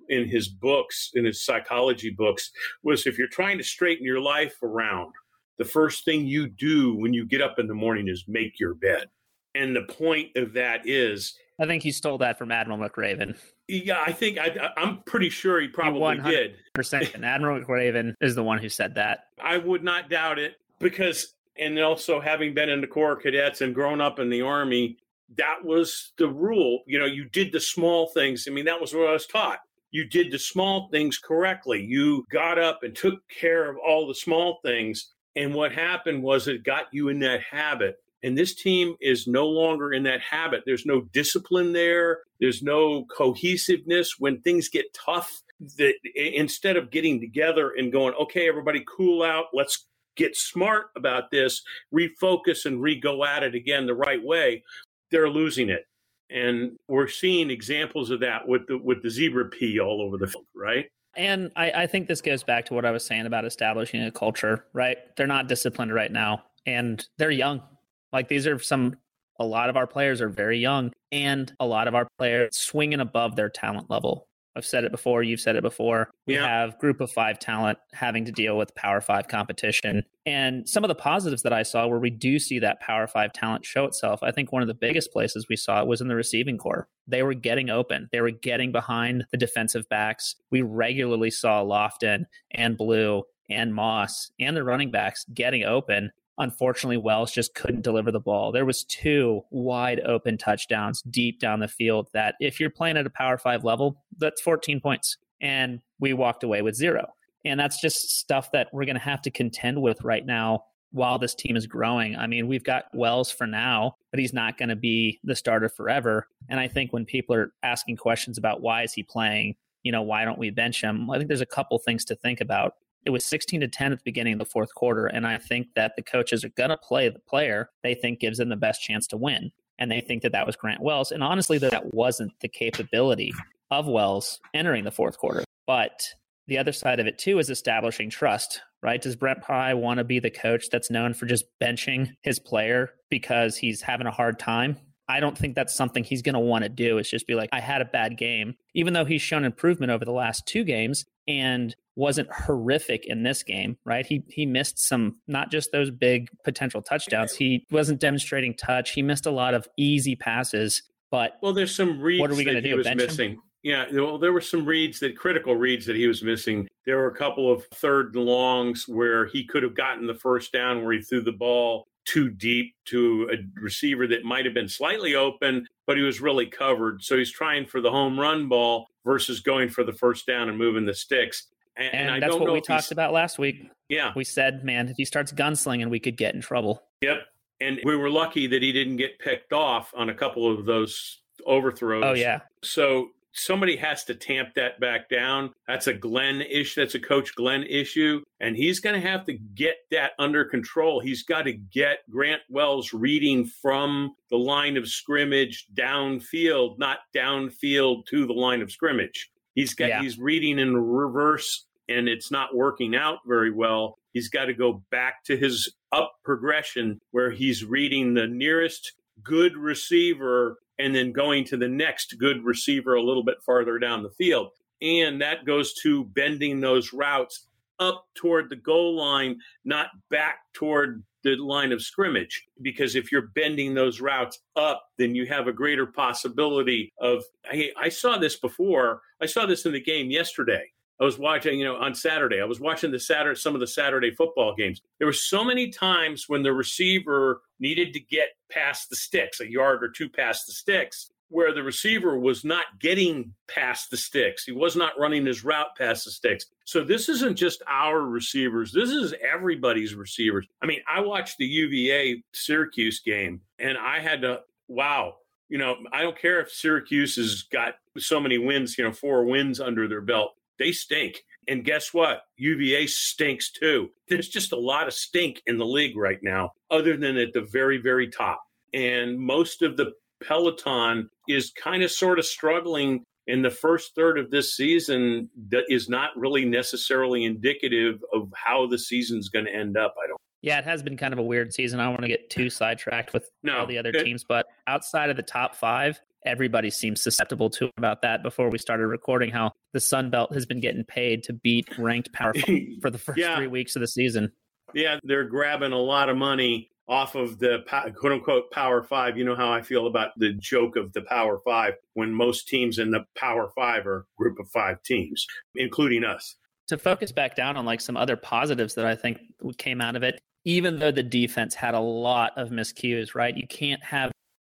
in 0.09 0.27
his 0.27 0.47
books, 0.47 1.11
in 1.13 1.25
his 1.25 1.43
psychology 1.43 2.09
books, 2.09 2.51
was 2.81 3.05
if 3.05 3.19
you're 3.19 3.27
trying 3.27 3.59
to 3.59 3.63
straighten 3.63 4.05
your 4.05 4.21
life 4.21 4.55
around, 4.63 5.13
the 5.59 5.65
first 5.65 6.05
thing 6.05 6.25
you 6.25 6.47
do 6.47 6.95
when 6.95 7.13
you 7.13 7.25
get 7.25 7.41
up 7.41 7.59
in 7.59 7.67
the 7.67 7.73
morning 7.75 8.07
is 8.07 8.25
make 8.27 8.59
your 8.59 8.73
bed. 8.73 9.07
And 9.53 9.75
the 9.75 9.83
point 9.83 10.35
of 10.35 10.53
that 10.53 10.87
is 10.87 11.35
I 11.59 11.65
think 11.65 11.83
he 11.83 11.91
stole 11.91 12.19
that 12.19 12.37
from 12.37 12.51
Admiral 12.51 12.79
McRaven. 12.79 13.37
Yeah, 13.67 14.03
I 14.05 14.11
think 14.11 14.37
I, 14.37 14.71
am 14.77 15.01
pretty 15.05 15.29
sure 15.29 15.59
he 15.59 15.67
probably 15.67 16.19
did. 16.19 16.55
Percent. 16.73 17.13
And 17.15 17.25
Admiral 17.25 17.63
McRaven 17.63 18.13
is 18.21 18.35
the 18.35 18.43
one 18.43 18.59
who 18.59 18.69
said 18.69 18.95
that. 18.95 19.25
I 19.41 19.57
would 19.57 19.83
not 19.83 20.09
doubt 20.09 20.37
it 20.37 20.55
because, 20.79 21.33
and 21.57 21.79
also 21.79 22.21
having 22.21 22.53
been 22.53 22.69
in 22.69 22.81
the 22.81 22.87
Corps 22.87 23.13
of 23.13 23.23
Cadets 23.23 23.61
and 23.61 23.73
grown 23.73 24.01
up 24.01 24.19
in 24.19 24.29
the 24.29 24.41
Army, 24.43 24.97
that 25.35 25.63
was 25.63 26.13
the 26.17 26.27
rule. 26.27 26.83
You 26.85 26.99
know, 26.99 27.05
you 27.05 27.25
did 27.25 27.51
the 27.51 27.59
small 27.59 28.07
things. 28.07 28.45
I 28.47 28.51
mean, 28.51 28.65
that 28.65 28.79
was 28.79 28.93
what 28.93 29.09
I 29.09 29.13
was 29.13 29.25
taught. 29.25 29.59
You 29.89 30.05
did 30.05 30.31
the 30.31 30.39
small 30.39 30.89
things 30.91 31.17
correctly. 31.17 31.83
You 31.83 32.25
got 32.31 32.59
up 32.59 32.83
and 32.83 32.95
took 32.95 33.27
care 33.29 33.69
of 33.69 33.77
all 33.77 34.07
the 34.07 34.15
small 34.15 34.59
things. 34.63 35.13
And 35.35 35.53
what 35.53 35.71
happened 35.71 36.23
was 36.23 36.47
it 36.47 36.63
got 36.63 36.85
you 36.91 37.09
in 37.09 37.19
that 37.19 37.41
habit 37.41 37.97
and 38.23 38.37
this 38.37 38.55
team 38.55 38.95
is 38.99 39.27
no 39.27 39.47
longer 39.47 39.93
in 39.93 40.03
that 40.03 40.21
habit. 40.21 40.63
There's 40.65 40.85
no 40.85 41.01
discipline 41.01 41.73
there. 41.73 42.19
There's 42.39 42.63
no 42.63 43.05
cohesiveness 43.05 44.15
when 44.19 44.41
things 44.41 44.69
get 44.69 44.85
tough. 44.93 45.41
That 45.77 45.95
instead 46.15 46.77
of 46.77 46.91
getting 46.91 47.19
together 47.19 47.71
and 47.71 47.91
going, 47.91 48.13
okay, 48.13 48.47
everybody 48.47 48.85
cool 48.87 49.23
out, 49.23 49.45
let's 49.53 49.87
get 50.15 50.35
smart 50.35 50.87
about 50.95 51.31
this, 51.31 51.63
refocus 51.93 52.65
and 52.65 52.81
re 52.81 52.99
go 52.99 53.25
at 53.25 53.41
it 53.41 53.55
again 53.55 53.87
the 53.87 53.95
right 53.95 54.23
way, 54.23 54.63
they're 55.09 55.29
losing 55.29 55.69
it. 55.69 55.85
And 56.29 56.77
we're 56.87 57.07
seeing 57.07 57.49
examples 57.49 58.11
of 58.11 58.19
that 58.19 58.47
with 58.47 58.67
the 58.67 58.77
with 58.77 59.01
the 59.01 59.09
zebra 59.09 59.49
pee 59.49 59.79
all 59.79 60.01
over 60.01 60.17
the 60.17 60.27
field, 60.27 60.45
right? 60.55 60.85
And 61.15 61.51
I, 61.55 61.71
I 61.71 61.87
think 61.87 62.07
this 62.07 62.21
goes 62.21 62.43
back 62.43 62.65
to 62.65 62.75
what 62.75 62.85
I 62.85 62.91
was 62.91 63.03
saying 63.03 63.25
about 63.25 63.43
establishing 63.43 64.03
a 64.03 64.11
culture, 64.11 64.65
right? 64.73 64.97
They're 65.15 65.25
not 65.25 65.47
disciplined 65.47 65.91
right 65.91 66.11
now 66.11 66.43
and 66.67 67.03
they're 67.17 67.31
young 67.31 67.63
like 68.11 68.27
these 68.27 68.47
are 68.47 68.59
some 68.59 68.95
a 69.39 69.45
lot 69.45 69.69
of 69.69 69.77
our 69.77 69.87
players 69.87 70.21
are 70.21 70.29
very 70.29 70.57
young 70.57 70.91
and 71.11 71.53
a 71.59 71.65
lot 71.65 71.87
of 71.87 71.95
our 71.95 72.07
players 72.17 72.57
swinging 72.57 72.99
above 72.99 73.35
their 73.35 73.49
talent 73.49 73.89
level. 73.89 74.27
I've 74.55 74.65
said 74.65 74.85
it 74.85 74.91
before, 74.91 75.21
you've 75.21 75.39
said 75.39 75.55
it 75.55 75.61
before. 75.61 76.09
We 76.25 76.33
yeah. 76.33 76.47
have 76.47 76.79
group 76.79 76.99
of 76.99 77.11
5 77.11 77.37
talent 77.37 77.77
having 77.93 78.25
to 78.25 78.31
deal 78.31 78.57
with 78.57 78.73
power 78.73 79.01
5 79.01 79.27
competition. 79.27 80.01
And 80.25 80.67
some 80.67 80.83
of 80.83 80.87
the 80.87 80.95
positives 80.95 81.43
that 81.43 81.53
I 81.53 81.61
saw 81.61 81.85
where 81.85 81.99
we 81.99 82.09
do 82.09 82.39
see 82.39 82.57
that 82.59 82.79
power 82.81 83.05
5 83.05 83.33
talent 83.33 83.65
show 83.65 83.85
itself. 83.85 84.23
I 84.23 84.31
think 84.31 84.51
one 84.51 84.63
of 84.63 84.67
the 84.67 84.73
biggest 84.73 85.13
places 85.13 85.45
we 85.47 85.57
saw 85.57 85.81
it 85.81 85.87
was 85.87 86.01
in 86.01 86.07
the 86.07 86.15
receiving 86.15 86.57
corps. 86.57 86.87
They 87.07 87.21
were 87.21 87.35
getting 87.35 87.69
open. 87.69 88.09
They 88.11 88.19
were 88.19 88.31
getting 88.31 88.71
behind 88.71 89.25
the 89.31 89.37
defensive 89.37 89.87
backs. 89.89 90.35
We 90.49 90.63
regularly 90.63 91.29
saw 91.29 91.63
Lofton 91.63 92.23
and 92.49 92.77
Blue 92.77 93.23
and 93.51 93.75
Moss 93.75 94.31
and 94.39 94.57
the 94.57 94.63
running 94.63 94.89
backs 94.89 95.23
getting 95.35 95.65
open 95.65 96.09
Unfortunately, 96.39 96.97
Wells 96.97 97.31
just 97.31 97.55
couldn't 97.55 97.81
deliver 97.81 98.11
the 98.11 98.19
ball. 98.19 98.51
There 98.51 98.65
was 98.65 98.83
two 98.83 99.41
wide 99.49 100.01
open 100.01 100.37
touchdowns 100.37 101.01
deep 101.03 101.39
down 101.39 101.59
the 101.59 101.67
field 101.67 102.09
that 102.13 102.35
if 102.39 102.59
you're 102.59 102.69
playing 102.69 102.97
at 102.97 103.07
a 103.07 103.09
power 103.09 103.37
5 103.37 103.63
level, 103.63 104.03
that's 104.17 104.41
14 104.41 104.79
points 104.79 105.17
and 105.41 105.81
we 105.99 106.13
walked 106.13 106.43
away 106.43 106.61
with 106.61 106.75
zero. 106.75 107.07
And 107.45 107.59
that's 107.59 107.79
just 107.79 108.17
stuff 108.19 108.51
that 108.51 108.67
we're 108.73 108.85
going 108.85 108.95
to 108.95 109.01
have 109.01 109.21
to 109.23 109.31
contend 109.31 109.81
with 109.81 110.03
right 110.03 110.25
now 110.25 110.65
while 110.91 111.19
this 111.19 111.35
team 111.35 111.55
is 111.55 111.67
growing. 111.67 112.15
I 112.15 112.27
mean, 112.27 112.47
we've 112.47 112.63
got 112.63 112.85
Wells 112.93 113.31
for 113.31 113.45
now, 113.45 113.95
but 114.11 114.19
he's 114.19 114.33
not 114.33 114.57
going 114.57 114.69
to 114.69 114.75
be 114.75 115.19
the 115.23 115.35
starter 115.35 115.69
forever. 115.69 116.27
And 116.49 116.59
I 116.59 116.67
think 116.67 116.93
when 116.93 117.05
people 117.05 117.35
are 117.35 117.53
asking 117.63 117.97
questions 117.97 118.37
about 118.37 118.61
why 118.61 118.83
is 118.83 118.93
he 118.93 119.03
playing, 119.03 119.55
you 119.83 119.91
know, 119.91 120.01
why 120.01 120.25
don't 120.25 120.39
we 120.39 120.49
bench 120.49 120.81
him? 120.81 121.09
I 121.09 121.17
think 121.17 121.27
there's 121.27 121.41
a 121.41 121.45
couple 121.45 121.77
things 121.79 122.05
to 122.05 122.15
think 122.15 122.41
about. 122.41 122.75
It 123.07 123.11
was 123.11 123.23
16 123.23 123.61
to 123.61 123.69
10 123.69 123.93
at 123.93 123.99
the 123.99 124.03
beginning 124.03 124.33
of 124.33 124.39
the 124.39 124.45
fourth 124.45 124.75
quarter. 124.75 125.05
And 125.05 125.25
I 125.25 125.37
think 125.37 125.67
that 125.75 125.93
the 125.95 126.01
coaches 126.01 126.43
are 126.43 126.49
going 126.49 126.71
to 126.71 126.77
play 126.77 127.07
the 127.07 127.19
player 127.19 127.69
they 127.81 127.93
think 127.93 128.19
gives 128.19 128.37
them 128.37 128.49
the 128.49 128.57
best 128.57 128.81
chance 128.81 129.07
to 129.07 129.17
win. 129.17 129.51
And 129.79 129.89
they 129.89 130.01
think 130.01 130.23
that 130.23 130.33
that 130.33 130.45
was 130.45 130.57
Grant 130.57 130.81
Wells. 130.81 131.13
And 131.13 131.23
honestly, 131.23 131.57
that 131.59 131.93
wasn't 131.93 132.33
the 132.41 132.49
capability 132.49 133.31
of 133.71 133.87
Wells 133.87 134.41
entering 134.53 134.83
the 134.83 134.91
fourth 134.91 135.17
quarter. 135.17 135.45
But 135.65 136.03
the 136.47 136.57
other 136.57 136.73
side 136.73 136.99
of 136.99 137.07
it, 137.07 137.17
too, 137.17 137.39
is 137.39 137.49
establishing 137.49 138.09
trust, 138.09 138.59
right? 138.83 139.01
Does 139.01 139.15
Brent 139.15 139.41
Pry 139.41 139.73
want 139.73 139.99
to 139.99 140.03
be 140.03 140.19
the 140.19 140.29
coach 140.29 140.69
that's 140.69 140.91
known 140.91 141.13
for 141.13 141.27
just 141.27 141.45
benching 141.63 142.09
his 142.23 142.39
player 142.39 142.89
because 143.09 143.55
he's 143.55 143.81
having 143.81 144.07
a 144.07 144.11
hard 144.11 144.37
time? 144.37 144.75
I 145.07 145.21
don't 145.21 145.37
think 145.37 145.55
that's 145.55 145.73
something 145.73 146.03
he's 146.03 146.21
going 146.21 146.33
to 146.33 146.41
want 146.41 146.63
to 146.63 146.69
do. 146.69 146.97
It's 146.97 147.09
just 147.09 147.25
be 147.25 147.35
like, 147.35 147.51
I 147.53 147.61
had 147.61 147.81
a 147.81 147.85
bad 147.85 148.17
game. 148.17 148.55
Even 148.75 148.93
though 148.93 149.05
he's 149.05 149.21
shown 149.21 149.45
improvement 149.45 149.93
over 149.93 150.03
the 150.03 150.11
last 150.11 150.45
two 150.45 150.65
games, 150.65 151.05
and 151.27 151.75
wasn't 151.95 152.31
horrific 152.31 153.05
in 153.05 153.23
this 153.23 153.43
game, 153.43 153.77
right? 153.85 154.05
He 154.05 154.23
he 154.29 154.45
missed 154.45 154.79
some 154.79 155.19
not 155.27 155.51
just 155.51 155.71
those 155.71 155.91
big 155.91 156.29
potential 156.43 156.81
touchdowns. 156.81 157.35
He 157.35 157.65
wasn't 157.71 157.99
demonstrating 157.99 158.53
touch. 158.55 158.91
He 158.91 159.01
missed 159.01 159.25
a 159.25 159.31
lot 159.31 159.53
of 159.53 159.67
easy 159.77 160.15
passes. 160.15 160.83
But 161.09 161.37
well, 161.41 161.53
there's 161.53 161.75
some 161.75 161.99
reads 161.99 162.21
what 162.21 162.31
are 162.31 162.35
we 162.35 162.43
that 162.45 162.63
he 162.63 162.69
do, 162.69 162.77
was 162.77 162.87
missing. 162.95 163.31
Him? 163.31 163.41
Yeah, 163.63 163.85
well, 163.91 164.17
there 164.17 164.31
were 164.31 164.41
some 164.41 164.65
reads 164.65 164.99
that 164.99 165.17
critical 165.17 165.55
reads 165.55 165.85
that 165.87 165.95
he 165.95 166.07
was 166.07 166.23
missing. 166.23 166.67
There 166.85 166.97
were 166.97 167.07
a 167.07 167.15
couple 167.15 167.51
of 167.51 167.65
third 167.73 168.15
and 168.15 168.23
longs 168.23 168.87
where 168.87 169.25
he 169.25 169.45
could 169.45 169.63
have 169.63 169.75
gotten 169.75 170.07
the 170.07 170.13
first 170.15 170.53
down 170.53 170.83
where 170.83 170.93
he 170.93 171.01
threw 171.01 171.21
the 171.21 171.33
ball 171.33 171.85
too 172.05 172.29
deep 172.29 172.73
to 172.85 173.29
a 173.33 173.61
receiver 173.61 174.07
that 174.07 174.23
might 174.23 174.45
have 174.45 174.53
been 174.53 174.69
slightly 174.69 175.15
open, 175.15 175.67
but 175.87 175.97
he 175.97 176.03
was 176.03 176.21
really 176.21 176.45
covered. 176.45 177.01
So 177.01 177.17
he's 177.17 177.31
trying 177.31 177.65
for 177.65 177.81
the 177.81 177.89
home 177.89 178.19
run 178.19 178.47
ball 178.47 178.87
versus 179.05 179.39
going 179.39 179.69
for 179.69 179.83
the 179.83 179.93
first 179.93 180.27
down 180.27 180.49
and 180.49 180.57
moving 180.57 180.85
the 180.85 180.93
sticks. 180.93 181.47
And, 181.77 181.93
and, 181.93 182.09
and 182.11 182.23
that's 182.23 182.35
what 182.35 182.51
we 182.51 182.61
talked 182.61 182.91
about 182.91 183.13
last 183.13 183.39
week. 183.39 183.69
Yeah. 183.89 184.11
We 184.15 184.23
said, 184.23 184.63
man, 184.63 184.89
if 184.89 184.97
he 184.97 185.05
starts 185.05 185.31
gunslinging, 185.31 185.89
we 185.89 185.99
could 185.99 186.17
get 186.17 186.35
in 186.35 186.41
trouble. 186.41 186.83
Yep. 187.01 187.19
And 187.61 187.79
we 187.83 187.95
were 187.95 188.09
lucky 188.09 188.45
that 188.47 188.61
he 188.61 188.71
didn't 188.71 188.97
get 188.97 189.17
picked 189.17 189.53
off 189.53 189.93
on 189.95 190.09
a 190.09 190.13
couple 190.13 190.51
of 190.51 190.65
those 190.65 191.21
overthrows. 191.45 192.03
Oh, 192.05 192.13
yeah. 192.13 192.41
So 192.63 193.09
somebody 193.37 193.75
has 193.77 194.03
to 194.05 194.15
tamp 194.15 194.53
that 194.55 194.79
back 194.79 195.09
down. 195.09 195.51
That's 195.67 195.87
a 195.87 195.93
Glenn 195.93 196.41
issue. 196.41 196.81
That's 196.81 196.95
a 196.95 196.99
coach 196.99 197.35
Glenn 197.35 197.63
issue. 197.63 198.21
And 198.39 198.55
he's 198.55 198.79
going 198.79 198.99
to 198.99 199.07
have 199.07 199.25
to 199.25 199.33
get 199.33 199.77
that 199.91 200.11
under 200.19 200.43
control. 200.43 200.99
He's 200.99 201.23
got 201.23 201.43
to 201.43 201.53
get 201.53 201.99
Grant 202.09 202.41
Wells 202.49 202.93
reading 202.93 203.45
from 203.45 204.15
the 204.29 204.37
line 204.37 204.77
of 204.77 204.87
scrimmage 204.87 205.67
downfield, 205.73 206.79
not 206.79 206.99
downfield 207.15 208.05
to 208.07 208.25
the 208.25 208.33
line 208.33 208.61
of 208.61 208.71
scrimmage. 208.71 209.29
He's 209.53 209.73
got 209.73 209.89
yeah. 209.89 210.01
he's 210.01 210.19
reading 210.19 210.59
in 210.59 210.77
reverse 210.77 211.65
and 211.89 212.07
it's 212.07 212.31
not 212.31 212.55
working 212.55 212.95
out 212.95 213.19
very 213.25 213.51
well. 213.51 213.97
He's 214.13 214.29
got 214.29 214.45
to 214.45 214.53
go 214.53 214.83
back 214.91 215.23
to 215.25 215.37
his 215.37 215.73
up 215.91 216.13
progression 216.23 216.99
where 217.11 217.31
he's 217.31 217.63
reading 217.63 218.13
the 218.13 218.27
nearest 218.27 218.93
good 219.23 219.55
receiver 219.55 220.57
and 220.79 220.93
then 220.93 221.11
going 221.11 221.43
to 221.45 221.57
the 221.57 221.67
next 221.67 222.17
good 222.19 222.43
receiver 222.43 222.95
a 222.95 223.01
little 223.01 223.23
bit 223.23 223.41
farther 223.45 223.79
down 223.79 224.03
the 224.03 224.09
field. 224.11 224.51
And 224.81 225.21
that 225.21 225.45
goes 225.45 225.73
to 225.81 226.05
bending 226.05 226.59
those 226.59 226.93
routes 226.93 227.47
up 227.79 228.05
toward 228.15 228.49
the 228.49 228.55
goal 228.55 228.95
line, 228.95 229.39
not 229.65 229.89
back 230.09 230.39
toward 230.53 231.03
the 231.23 231.35
line 231.35 231.71
of 231.71 231.81
scrimmage. 231.81 232.45
Because 232.61 232.95
if 232.95 233.11
you're 233.11 233.29
bending 233.35 233.73
those 233.73 234.01
routes 234.01 234.39
up, 234.55 234.83
then 234.97 235.15
you 235.15 235.25
have 235.25 235.47
a 235.47 235.53
greater 235.53 235.85
possibility 235.85 236.93
of. 236.99 237.23
Hey, 237.45 237.71
I 237.77 237.89
saw 237.89 238.17
this 238.17 238.35
before. 238.35 239.01
I 239.21 239.25
saw 239.25 239.45
this 239.45 239.65
in 239.65 239.73
the 239.73 239.81
game 239.81 240.11
yesterday. 240.11 240.71
I 240.99 241.03
was 241.03 241.19
watching, 241.19 241.59
you 241.59 241.65
know, 241.65 241.75
on 241.75 241.93
Saturday. 241.93 242.41
I 242.41 242.45
was 242.45 242.59
watching 242.59 242.91
the 242.91 242.99
Saturday, 242.99 243.39
some 243.39 243.53
of 243.53 243.59
the 243.59 243.67
Saturday 243.67 244.11
football 244.11 244.55
games. 244.55 244.81
There 244.97 245.07
were 245.07 245.13
so 245.13 245.43
many 245.43 245.69
times 245.69 246.25
when 246.27 246.43
the 246.43 246.53
receiver 246.53 247.41
needed 247.59 247.93
to 247.93 247.99
get 247.99 248.29
past 248.49 248.89
the 248.89 248.95
sticks, 248.95 249.39
a 249.39 249.49
yard 249.49 249.83
or 249.83 249.89
two 249.89 250.09
past 250.09 250.47
the 250.47 250.53
sticks, 250.53 251.11
where 251.29 251.53
the 251.53 251.63
receiver 251.63 252.17
was 252.17 252.43
not 252.43 252.65
getting 252.79 253.33
past 253.47 253.91
the 253.91 253.97
sticks. 253.97 254.45
He 254.45 254.53
was 254.53 254.75
not 254.75 254.97
running 254.97 255.25
his 255.25 255.43
route 255.43 255.75
past 255.77 256.05
the 256.05 256.11
sticks. 256.11 256.45
So 256.65 256.83
this 256.83 257.09
isn't 257.09 257.35
just 257.35 257.61
our 257.67 258.01
receivers. 258.01 258.71
This 258.71 258.89
is 258.89 259.13
everybody's 259.21 259.93
receivers. 259.93 260.47
I 260.61 260.65
mean, 260.65 260.79
I 260.89 261.01
watched 261.01 261.37
the 261.37 261.45
UVA 261.45 262.23
Syracuse 262.33 263.01
game 263.01 263.41
and 263.59 263.77
I 263.77 263.99
had 263.99 264.21
to, 264.21 264.41
wow, 264.67 265.15
you 265.49 265.57
know, 265.57 265.75
I 265.91 266.01
don't 266.01 266.17
care 266.17 266.39
if 266.39 266.51
Syracuse 266.51 267.15
has 267.17 267.43
got 267.43 267.75
so 267.97 268.19
many 268.19 268.37
wins, 268.37 268.77
you 268.77 268.83
know, 268.83 268.91
four 268.93 269.25
wins 269.25 269.59
under 269.59 269.87
their 269.87 270.01
belt 270.01 270.31
they 270.59 270.71
stink. 270.71 271.23
And 271.47 271.63
guess 271.63 271.93
what? 271.93 272.23
UVA 272.37 272.87
stinks 272.87 273.51
too. 273.51 273.89
There's 274.09 274.27
just 274.27 274.51
a 274.51 274.59
lot 274.59 274.87
of 274.87 274.93
stink 274.93 275.41
in 275.45 275.57
the 275.57 275.65
league 275.65 275.95
right 275.97 276.19
now, 276.21 276.51
other 276.69 276.97
than 276.97 277.17
at 277.17 277.33
the 277.33 277.41
very, 277.41 277.77
very 277.77 278.09
top. 278.09 278.41
And 278.73 279.17
most 279.17 279.61
of 279.61 279.77
the 279.77 279.93
peloton 280.25 281.09
is 281.27 281.51
kind 281.51 281.83
of 281.83 281.91
sort 281.91 282.19
of 282.19 282.25
struggling 282.25 283.03
in 283.27 283.41
the 283.41 283.49
first 283.49 283.93
third 283.93 284.17
of 284.17 284.31
this 284.31 284.55
season 284.55 285.29
that 285.49 285.63
is 285.69 285.89
not 285.89 286.11
really 286.15 286.45
necessarily 286.45 287.25
indicative 287.25 288.01
of 288.13 288.31
how 288.35 288.67
the 288.67 288.77
season's 288.77 289.29
going 289.29 289.45
to 289.45 289.53
end 289.53 289.77
up. 289.77 289.93
I 290.01 290.07
don't. 290.07 290.17
Yeah, 290.41 290.59
it 290.59 290.65
has 290.65 290.83
been 290.83 290.97
kind 290.97 291.13
of 291.13 291.19
a 291.19 291.23
weird 291.23 291.53
season. 291.53 291.79
I 291.79 291.83
don't 291.83 291.93
want 291.93 292.03
to 292.03 292.07
get 292.07 292.29
too 292.29 292.49
sidetracked 292.49 293.11
with 293.13 293.29
no, 293.43 293.59
all 293.59 293.65
the 293.65 293.77
other 293.77 293.89
it, 293.89 294.03
teams, 294.03 294.23
but 294.23 294.45
outside 294.67 295.09
of 295.09 295.17
the 295.17 295.23
top 295.23 295.55
five, 295.55 295.99
everybody 296.27 296.69
seems 296.69 297.01
susceptible 297.01 297.49
to 297.51 297.69
about 297.77 298.01
that 298.01 298.23
before 298.23 298.49
we 298.49 298.57
started 298.57 298.87
recording 298.87 299.31
how 299.31 299.51
the 299.73 299.79
Sun 299.79 300.09
Belt 300.09 300.33
has 300.33 300.45
been 300.45 300.59
getting 300.59 300.83
paid 300.83 301.23
to 301.23 301.33
beat 301.33 301.67
ranked 301.77 302.11
Power 302.13 302.33
for 302.81 302.89
the 302.89 302.97
first 302.97 303.17
yeah. 303.17 303.35
three 303.37 303.47
weeks 303.47 303.75
of 303.75 303.79
the 303.79 303.87
season. 303.87 304.31
Yeah, 304.73 304.99
they're 305.03 305.23
grabbing 305.23 305.71
a 305.71 305.79
lot 305.79 306.09
of 306.09 306.17
money 306.17 306.69
off 306.87 307.15
of 307.15 307.39
the 307.39 307.59
quote 307.95 308.11
unquote 308.11 308.51
Power 308.51 308.83
Five. 308.83 309.17
You 309.17 309.25
know 309.25 309.35
how 309.35 309.51
I 309.51 309.61
feel 309.61 309.87
about 309.87 310.11
the 310.17 310.33
joke 310.33 310.75
of 310.75 310.93
the 310.93 311.01
Power 311.01 311.39
Five 311.43 311.73
when 311.93 312.13
most 312.13 312.47
teams 312.47 312.79
in 312.79 312.91
the 312.91 313.05
Power 313.15 313.49
Five 313.55 313.87
are 313.87 314.05
group 314.17 314.39
of 314.39 314.49
five 314.49 314.81
teams, 314.83 315.25
including 315.55 316.03
us. 316.03 316.35
To 316.67 316.77
focus 316.77 317.11
back 317.13 317.35
down 317.35 317.55
on 317.55 317.65
like 317.65 317.79
some 317.79 317.95
other 317.95 318.17
positives 318.17 318.75
that 318.75 318.85
I 318.85 318.95
think 318.95 319.19
came 319.57 319.79
out 319.79 319.95
of 319.95 320.03
it, 320.03 320.19
even 320.43 320.79
though 320.79 320.91
the 320.91 321.03
defense 321.03 321.55
had 321.55 321.73
a 321.73 321.79
lot 321.79 322.33
of 322.37 322.49
miscues, 322.49 323.15
right? 323.15 323.35
You 323.35 323.47
can't 323.47 323.83
have 323.83 324.11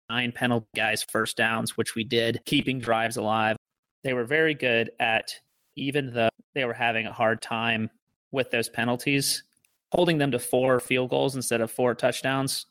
nine 0.10 0.32
penalty 0.32 0.68
guys 0.76 1.04
first 1.04 1.38
downs, 1.38 1.78
which 1.78 1.96
we 1.96 2.04
did, 2.04 2.42
keeping 2.46 2.80
drives 2.80 3.18
alive. 3.18 3.56
They 4.04 4.14
were 4.14 4.26
very 4.26 4.54
good 4.54 4.92
at, 5.00 5.34
even 5.76 6.14
though 6.14 6.30
they 6.56 6.66
were 6.66 6.74
having 6.74 7.08
a 7.08 7.14
hard 7.14 7.42
time 7.42 7.90
with 8.32 8.52
those 8.52 8.70
penalties, 8.70 9.44
holding 9.92 10.18
them 10.18 10.32
to 10.32 10.40
four 10.40 10.80
field 10.80 11.10
goals 11.10 11.36
instead 11.36 11.62
of 11.62 11.72
four 11.72 11.96
touchdowns 11.96 12.66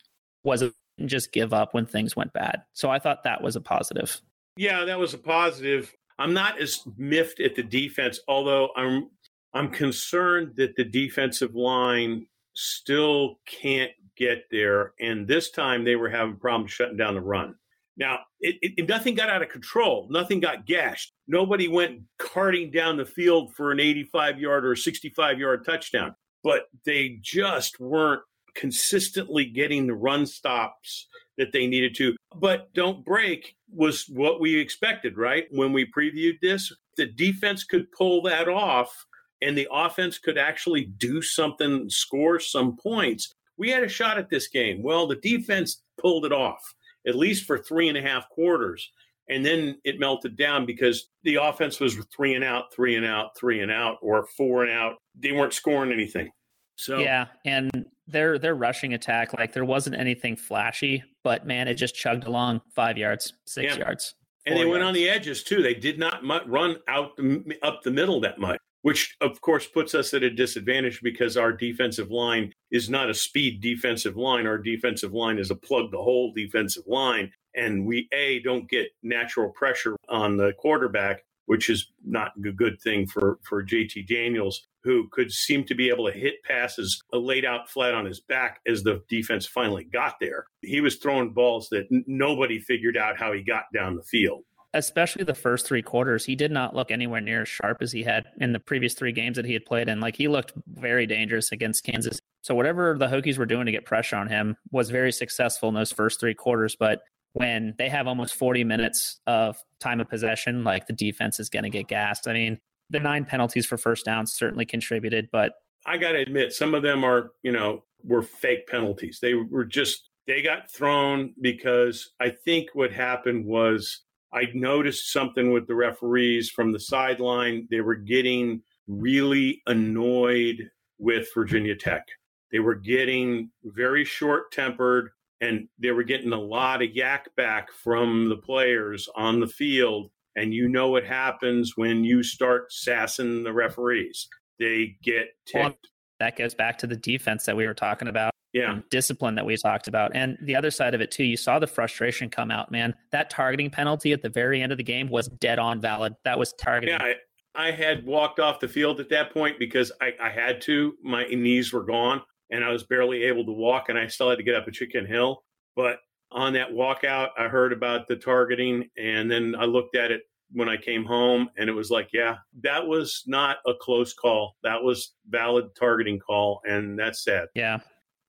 was 0.45 0.63
a 0.63 0.73
just 1.07 1.33
give 1.33 1.53
up 1.55 1.73
when 1.73 1.87
things 1.87 2.15
went 2.15 2.33
bad. 2.33 2.63
So 2.75 2.91
I 2.91 2.99
thought 2.99 3.25
that 3.25 3.43
was 3.43 3.57
a 3.57 3.61
positive. 3.61 4.21
Yeah, 4.57 4.85
that 4.85 4.99
was 4.99 5.15
a 5.15 5.19
positive. 5.19 5.93
I'm 6.19 6.35
not 6.35 6.61
as 6.61 6.83
miffed 6.97 7.41
at 7.41 7.57
the 7.57 7.63
defense, 7.63 8.21
although 8.29 8.69
I'm 8.77 9.09
I'm 9.55 9.71
concerned 9.71 10.53
that 10.57 10.77
the 10.77 10.85
defensive 10.85 11.55
line 11.55 12.27
still 12.55 13.39
can't 13.47 13.93
get 14.23 14.45
there. 14.51 14.95
And 15.01 15.27
this 15.27 15.51
time 15.51 15.85
they 15.85 15.97
were 15.97 16.09
having 16.09 16.37
problems 16.37 16.73
shutting 16.73 16.97
down 16.97 17.15
the 17.15 17.21
run. 17.21 17.55
Now, 17.97 18.21
it, 18.41 18.57
it, 18.63 18.89
nothing 18.89 19.15
got 19.15 19.29
out 19.29 19.43
of 19.43 19.49
control. 19.49 20.09
Nothing 20.11 20.41
got 20.41 20.65
gashed. 20.65 21.13
Nobody 21.27 21.69
went 21.69 22.01
carting 22.19 22.71
down 22.71 22.97
the 22.97 23.05
field 23.05 23.55
for 23.55 23.71
an 23.71 23.81
85 23.81 24.41
yard 24.41 24.65
or 24.65 24.77
65 24.77 25.39
yard 25.39 25.65
touchdown, 25.65 26.15
but 26.43 26.67
they 26.87 27.19
just 27.21 27.81
weren't 27.81 28.23
consistently 28.55 29.45
getting 29.45 29.87
the 29.87 29.95
run 29.95 30.27
stops 30.27 31.09
that 31.37 31.53
they 31.53 31.67
needed 31.67 31.95
to. 31.97 32.17
But 32.37 32.73
don't 32.73 33.05
break 33.05 33.57
was 33.71 34.09
what 34.09 34.41
we 34.41 34.59
expected, 34.59 35.19
right? 35.19 35.47
When 35.51 35.73
we 35.73 35.87
previewed 35.87 36.41
this, 36.41 36.73
the 36.97 37.07
defense 37.07 37.65
could 37.65 37.91
pull 37.93 38.23
that 38.23 38.49
off 38.49 39.07
and 39.43 39.57
the 39.57 39.69
offense 39.71 40.19
could 40.19 40.39
actually 40.39 40.85
do 40.85 41.21
something, 41.21 41.91
score 41.91 42.39
some 42.39 42.77
points 42.77 43.35
we 43.63 43.71
had 43.71 43.85
a 43.85 43.89
shot 43.89 44.19
at 44.19 44.29
this 44.29 44.49
game. 44.49 44.83
Well, 44.83 45.07
the 45.07 45.15
defense 45.15 45.83
pulled 45.97 46.27
it 46.27 46.33
off, 46.33 46.75
at 47.07 47.15
least 47.15 47.45
for 47.45 47.59
three 47.59 47.89
and 47.89 47.97
a 47.97 48.03
half 48.03 48.29
quarters. 48.29 48.91
And 49.29 49.47
then 49.47 49.79
it 49.85 50.01
melted 50.01 50.37
down 50.37 50.67
because 50.67 51.11
the 51.23 51.37
offense 51.37 51.79
was 51.79 51.97
three 52.15 52.35
and 52.35 52.43
out, 52.43 52.75
three 52.75 52.97
and 52.97 53.07
out, 53.07 53.39
three 53.39 53.61
and 53.61 53.71
out, 53.71 53.99
or 54.03 54.27
four 54.37 54.65
and 54.65 54.73
out. 54.73 54.97
They 55.17 55.31
weren't 55.31 55.53
scoring 55.53 55.93
anything. 55.93 56.33
So 56.75 56.99
yeah, 56.99 57.27
and 57.47 57.87
their 58.09 58.37
their 58.37 58.57
rushing 58.57 58.95
attack, 58.95 59.33
like 59.33 59.53
there 59.53 59.65
wasn't 59.65 59.95
anything 59.95 60.35
flashy, 60.35 61.05
but 61.23 61.47
man, 61.47 61.69
it 61.69 61.75
just 61.75 61.95
chugged 61.95 62.25
along 62.25 62.63
five 62.75 62.99
yards, 62.99 63.33
six 63.47 63.77
yeah. 63.77 63.85
yards, 63.85 64.17
and 64.45 64.57
they 64.57 64.63
yards. 64.63 64.73
went 64.73 64.83
on 64.83 64.93
the 64.93 65.09
edges 65.09 65.45
too. 65.45 65.63
They 65.63 65.75
did 65.75 66.01
not 66.01 66.27
run 66.49 66.79
out 66.89 67.17
the, 67.17 67.57
up 67.63 67.85
the 67.85 67.93
middle 67.93 68.21
that 68.23 68.41
much 68.41 68.59
which 68.83 69.17
of 69.21 69.41
course 69.41 69.67
puts 69.67 69.95
us 69.95 70.13
at 70.13 70.23
a 70.23 70.31
disadvantage 70.31 71.01
because 71.03 71.37
our 71.37 71.53
defensive 71.53 72.11
line 72.11 72.53
is 72.71 72.91
not 72.91 73.11
a 73.11 73.15
speed 73.15 73.61
defensive 73.61 74.17
line. 74.17 74.47
Our 74.47 74.59
defensive 74.59 75.13
line 75.13 75.39
is 75.39 75.51
a 75.51 75.57
plug 75.57 75.91
the 75.91 75.99
hole 75.99 76.33
defensive 76.35 76.87
line. 76.87 77.33
And 77.55 77.87
we, 77.87 78.09
A, 78.13 78.41
don't 78.41 78.69
get 78.69 78.89
natural 79.03 79.51
pressure 79.51 79.97
on 80.09 80.37
the 80.37 80.53
quarterback, 80.59 81.25
which 81.47 81.69
is 81.69 81.93
not 82.05 82.33
a 82.45 82.53
good 82.53 82.81
thing 82.81 83.07
for, 83.07 83.39
for 83.43 83.63
JT 83.63 84.07
Daniels, 84.07 84.67
who 84.83 85.09
could 85.13 85.31
seem 85.31 85.65
to 85.65 85.75
be 85.75 85.89
able 85.89 86.07
to 86.07 86.19
hit 86.19 86.43
passes 86.45 87.03
uh, 87.13 87.19
laid 87.19 87.45
out 87.45 87.69
flat 87.69 87.95
on 87.95 88.07
his 88.07 88.21
back 88.21 88.61
as 88.67 88.83
the 88.83 89.03
defense 89.09 89.47
finally 89.47 89.85
got 89.85 90.15
there. 90.21 90.47
He 90.63 90.81
was 90.81 90.97
throwing 90.97 91.33
balls 91.33 91.69
that 91.71 91.87
nobody 91.91 92.59
figured 92.59 92.97
out 92.97 93.19
how 93.19 93.33
he 93.33 93.43
got 93.43 93.65
down 93.73 93.97
the 93.97 94.03
field 94.03 94.45
especially 94.75 95.25
the 95.25 95.35
first 95.35 95.67
three 95.67 95.83
quarters, 95.83 96.25
he 96.25 96.35
did 96.35 96.51
not 96.51 96.75
look 96.75 96.91
anywhere 96.91 97.21
near 97.21 97.43
as 97.43 97.49
sharp 97.49 97.83
as 97.83 97.93
he 97.93 98.03
had 98.03 98.27
in 98.41 98.53
the 98.53 98.61
previous 98.61 98.95
three 98.95 99.13
games 99.13 99.37
that 99.37 99.45
he 99.45 99.53
had 99.53 99.65
played 99.65 99.89
in. 99.89 100.01
Like 100.01 100.17
he 100.17 100.29
looked 100.29 100.53
very 100.67 101.07
dangerous 101.07 101.53
against 101.53 101.85
Kansas. 101.85 102.21
So 102.43 102.55
whatever 102.55 102.97
the 102.99 103.07
Hokies 103.07 103.39
were 103.39 103.47
doing 103.47 103.67
to 103.67 103.73
get 103.73 103.85
pressure 103.85 104.17
on 104.17 104.29
him 104.29 104.57
was 104.71 104.91
very 104.91 105.13
successful 105.13 105.69
in 105.69 105.75
those 105.75 105.93
first 105.93 106.21
three 106.21 106.35
quarters. 106.35 106.77
But 106.79 107.03
when 107.35 107.75
they 107.79 107.89
have 107.89 108.07
almost 108.07 108.35
40 108.35 108.65
minutes 108.65 109.21
of 109.27 109.57
time 109.81 110.01
of 110.01 110.09
possession, 110.09 110.65
like 110.65 110.87
the 110.87 110.93
defense 110.93 111.39
is 111.41 111.49
going 111.49 111.65
to 111.65 111.71
get 111.71 111.89
gassed. 111.89 112.27
I 112.29 112.33
mean, 112.33 112.59
the 112.91 113.01
nine 113.01 113.25
penalties 113.25 113.67
for 113.67 113.79
first 113.79 114.05
downs 114.05 114.33
certainly 114.33 114.67
contributed, 114.67 115.29
but 115.33 115.53
I 115.85 115.97
got 115.99 116.13
to 116.13 116.19
admit, 116.19 116.53
some 116.53 116.75
of 116.75 116.83
them 116.83 117.05
are, 117.05 117.33
you 117.43 117.53
know, 117.53 117.85
were 118.05 118.23
fake 118.23 118.69
penalties. 118.69 119.19
They 119.21 119.35
were 119.35 119.65
just, 119.65 120.09
they 120.27 120.43
got 120.43 120.71
thrown 120.71 121.35
because 121.41 122.13
I 122.21 122.31
think 122.31 122.69
what 122.75 122.93
happened 122.93 123.47
was 123.47 124.03
I 124.35 124.49
noticed 124.55 125.13
something 125.13 125.53
with 125.53 125.67
the 125.67 125.75
referees 125.75 126.51
from 126.51 126.73
the 126.73 126.81
sideline. 126.81 127.69
They 127.71 127.81
were 127.81 127.95
getting 127.95 128.63
really 128.87 129.63
annoyed 129.67 130.71
with 130.99 131.29
Virginia 131.35 131.77
Tech. 131.77 132.07
They 132.51 132.61
were 132.61 132.75
getting 132.75 133.51
very 133.65 134.05
short 134.05 134.53
tempered 134.53 135.11
and 135.41 135.69
they 135.79 135.91
were 135.91 136.05
getting 136.05 136.33
a 136.33 136.41
lot 136.41 136.83
of 136.83 136.95
yak 136.95 137.35
back 137.37 137.73
from 137.73 138.29
the 138.29 138.37
players 138.37 139.09
on 139.17 139.41
the 139.41 139.47
field. 139.47 140.11
And 140.37 140.55
you 140.55 140.69
know 140.69 140.89
what 140.89 141.05
happens 141.05 141.77
when 141.77 142.05
you 142.05 142.23
start 142.23 142.73
sassing 142.73 143.43
the 143.43 143.53
referees. 143.53 144.29
They 144.59 144.97
get 145.03 145.29
ticked. 145.47 145.65
Well, 145.65 145.75
that 146.21 146.37
goes 146.37 146.55
back 146.55 146.79
to 146.79 146.87
the 146.87 146.97
defense 146.97 147.45
that 147.47 147.57
we 147.57 147.67
were 147.67 147.75
talking 147.75 148.09
about. 148.09 148.33
Yeah. 148.53 148.81
discipline 148.91 149.35
that 149.37 149.47
we 149.47 149.57
talked 149.57 149.89
about. 149.89 150.13
And 150.15 150.37
the 150.43 150.57
other 150.57 150.71
side 150.71 150.95
of 150.95 151.01
it 151.01 151.11
too, 151.11 151.25
you 151.25 151.37
saw 151.37 151.59
the 151.59 151.67
frustration 151.67 152.29
come 152.29 152.51
out, 152.51 152.71
man. 152.71 152.95
That 153.11 153.31
targeting 153.31 153.71
penalty 153.71 154.13
at 154.13 154.23
the 154.23 154.29
very 154.29 154.61
end 154.61 154.73
of 154.73 154.79
the 154.79 154.85
game 154.85 155.09
was 155.09 155.29
dead 155.29 155.59
on 155.59 155.81
valid. 155.81 156.15
That 156.25 156.39
was 156.39 156.53
targeting. 156.53 156.95
Yeah, 156.95 157.15
I, 157.55 157.69
I 157.69 157.71
had 157.71 158.05
walked 158.05 158.41
off 158.41 158.61
the 158.61 158.69
field 158.69 159.01
at 159.01 159.09
that 159.11 159.33
point 159.33 159.59
because 159.59 159.93
I, 160.01 160.13
I 160.21 160.31
had 160.31 160.61
to. 160.63 160.95
My 161.03 161.25
knees 161.25 161.73
were 161.73 161.85
gone 161.85 162.23
and 162.51 162.65
I 162.65 162.71
was 162.71 162.85
barely 162.85 163.25
able 163.25 163.45
to 163.47 163.53
walk 163.53 163.89
and 163.89 163.99
I 163.99 164.07
still 164.07 164.29
had 164.29 164.39
to 164.39 164.45
get 164.45 164.55
up 164.55 164.69
a 164.69 164.71
chicken 164.71 165.07
hill. 165.07 165.45
But 165.75 165.99
on 166.31 166.53
that 166.55 166.71
walkout, 166.71 167.31
I 167.39 167.49
heard 167.49 167.73
about 167.73 168.09
the 168.09 168.17
targeting 168.17 168.89
and 168.97 169.31
then 169.31 169.55
I 169.59 169.65
looked 169.65 169.97
at 169.97 170.11
it 170.11 170.23
when 170.53 170.69
I 170.69 170.77
came 170.77 171.05
home 171.05 171.49
and 171.57 171.69
it 171.69 171.73
was 171.73 171.91
like, 171.91 172.11
yeah, 172.13 172.37
that 172.63 172.87
was 172.87 173.23
not 173.27 173.57
a 173.67 173.73
close 173.75 174.13
call. 174.13 174.57
That 174.63 174.83
was 174.83 175.15
valid 175.29 175.75
targeting 175.79 176.19
call 176.19 176.61
and 176.65 176.99
that's 176.99 177.25
sad. 177.25 177.49
Yeah. 177.55 177.79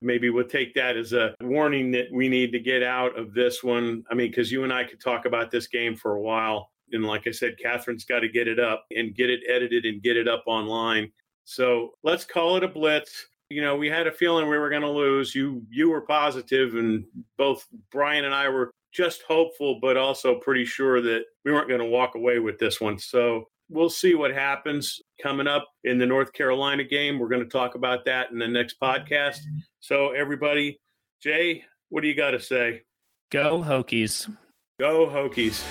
Maybe 0.00 0.30
we'll 0.30 0.46
take 0.46 0.74
that 0.74 0.96
as 0.96 1.12
a 1.12 1.34
warning 1.40 1.90
that 1.92 2.06
we 2.12 2.28
need 2.28 2.52
to 2.52 2.58
get 2.58 2.82
out 2.82 3.18
of 3.18 3.32
this 3.32 3.62
one. 3.62 4.04
I 4.10 4.14
mean, 4.14 4.30
because 4.30 4.52
you 4.52 4.64
and 4.64 4.72
I 4.72 4.84
could 4.84 5.00
talk 5.00 5.24
about 5.24 5.50
this 5.50 5.66
game 5.66 5.96
for 5.96 6.16
a 6.16 6.20
while. 6.20 6.70
And 6.92 7.04
like 7.04 7.26
I 7.26 7.30
said, 7.30 7.56
Catherine's 7.62 8.04
got 8.04 8.20
to 8.20 8.28
get 8.28 8.46
it 8.46 8.60
up 8.60 8.84
and 8.94 9.14
get 9.14 9.30
it 9.30 9.40
edited 9.48 9.86
and 9.86 10.02
get 10.02 10.16
it 10.16 10.28
up 10.28 10.44
online. 10.46 11.10
So 11.44 11.92
let's 12.02 12.24
call 12.24 12.56
it 12.56 12.64
a 12.64 12.68
blitz. 12.68 13.26
You 13.50 13.62
know, 13.62 13.76
we 13.76 13.88
had 13.88 14.06
a 14.06 14.12
feeling 14.12 14.48
we 14.48 14.58
were 14.58 14.70
going 14.70 14.82
to 14.82 14.90
lose. 14.90 15.34
You 15.34 15.62
you 15.70 15.90
were 15.90 16.00
positive, 16.00 16.74
and 16.74 17.04
both 17.36 17.66
Brian 17.90 18.24
and 18.24 18.34
I 18.34 18.48
were 18.48 18.70
just 18.92 19.22
hopeful, 19.22 19.78
but 19.80 19.96
also 19.96 20.38
pretty 20.38 20.64
sure 20.64 21.00
that 21.02 21.24
we 21.44 21.52
weren't 21.52 21.68
going 21.68 21.80
to 21.80 21.86
walk 21.86 22.14
away 22.14 22.38
with 22.38 22.58
this 22.58 22.80
one. 22.80 22.98
So 22.98 23.48
we'll 23.68 23.90
see 23.90 24.14
what 24.14 24.32
happens 24.32 25.00
coming 25.22 25.46
up 25.46 25.66
in 25.84 25.98
the 25.98 26.06
North 26.06 26.32
Carolina 26.32 26.84
game. 26.84 27.18
We're 27.18 27.28
going 27.28 27.42
to 27.42 27.48
talk 27.48 27.74
about 27.74 28.04
that 28.06 28.30
in 28.30 28.38
the 28.38 28.48
next 28.48 28.76
podcast. 28.80 29.38
So, 29.80 30.10
everybody, 30.10 30.80
Jay, 31.22 31.64
what 31.88 32.02
do 32.02 32.08
you 32.08 32.14
got 32.14 32.32
to 32.32 32.40
say? 32.40 32.82
Go 33.30 33.62
Hokies. 33.62 34.34
Go 34.78 35.06
Hokies. 35.06 35.62